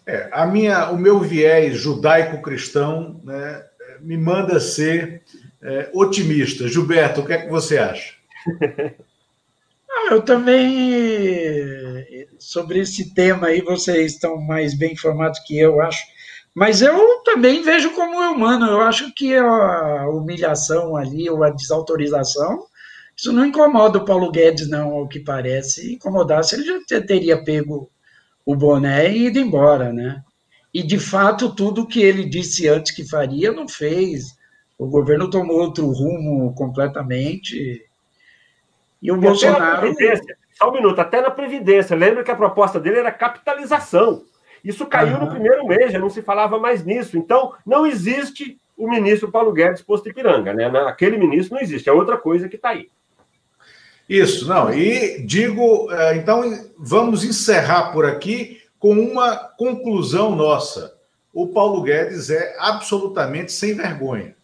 [0.08, 3.64] É, a minha, o meu viés judaico-cristão né,
[4.00, 5.22] me manda ser
[5.66, 6.68] é, otimista.
[6.68, 8.14] Gilberto, o que é que você acha?
[9.98, 16.04] Ah, eu também, sobre esse tema aí, vocês estão mais bem informados que eu, acho.
[16.54, 18.66] Mas eu também vejo como humano.
[18.66, 22.66] Eu acho que a humilhação ali, ou a desautorização,
[23.16, 25.94] isso não incomoda o Paulo Guedes, não, ao que parece.
[25.94, 27.90] Incomodasse, ele já teria pego
[28.46, 30.22] o boné e ido embora, né?
[30.74, 34.36] E, de fato, tudo que ele disse antes que faria, não fez.
[34.78, 37.86] O governo tomou outro rumo completamente.
[39.02, 39.94] E o e Bolsonaro.
[40.54, 41.96] Só um minuto, até na Previdência.
[41.96, 44.24] Lembra que a proposta dele era capitalização.
[44.64, 45.26] Isso caiu uhum.
[45.26, 47.18] no primeiro mês, já não se falava mais nisso.
[47.18, 50.66] Então, não existe o ministro Paulo Guedes posto Ipiranga, né?
[50.88, 52.90] Aquele ministro não existe, é outra coisa que está aí.
[54.08, 54.74] Isso, não.
[54.74, 56.42] E digo, é, então,
[56.78, 60.96] vamos encerrar por aqui com uma conclusão nossa.
[61.34, 64.35] O Paulo Guedes é absolutamente sem vergonha.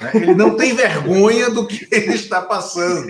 [0.00, 0.10] Né?
[0.14, 3.06] Ele não tem vergonha do que ele está passando.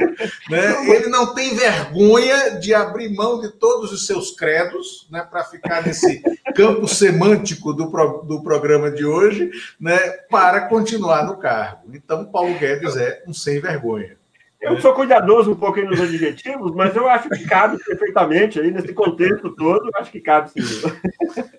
[0.48, 0.94] Né?
[0.94, 5.86] Ele não tem vergonha de abrir mão de todos os seus credos né, para ficar
[5.86, 6.22] nesse
[6.54, 9.98] campo semântico do, pro, do programa de hoje né,
[10.30, 11.90] para continuar no cargo.
[11.92, 14.19] Então, Paulo Guedes é um sem vergonha.
[14.60, 18.92] Eu sou cuidadoso um pouco nos adjetivos, mas eu acho que cabe perfeitamente aí nesse
[18.92, 20.60] contexto todo, eu acho que cabe sim.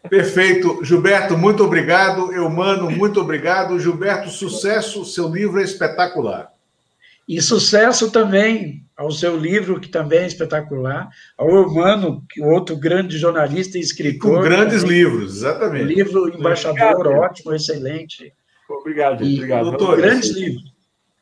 [0.08, 0.84] Perfeito.
[0.84, 2.32] Gilberto, muito obrigado.
[2.32, 3.80] Eumano, muito obrigado.
[3.80, 6.52] Gilberto, sucesso, seu livro é espetacular.
[7.28, 13.18] E sucesso também ao seu livro, que também é espetacular, ao Eumano, que outro grande
[13.18, 14.36] jornalista e escritor.
[14.36, 14.98] com grandes também.
[14.98, 15.86] livros, exatamente.
[15.86, 17.24] livro Embaixador, obrigado.
[17.24, 18.32] ótimo, excelente.
[18.70, 19.38] Obrigado, gente.
[19.38, 19.64] Obrigado.
[19.64, 20.72] Doutor, grandes livros.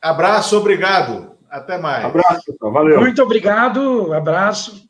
[0.02, 1.29] Abraço, obrigado.
[1.50, 2.04] Até mais.
[2.04, 2.72] Abraço, pessoal.
[2.72, 3.00] Valeu.
[3.00, 4.12] Muito obrigado.
[4.12, 4.88] Abraço.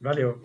[0.00, 0.42] Valeu.